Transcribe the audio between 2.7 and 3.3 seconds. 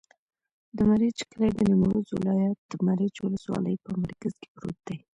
مريچ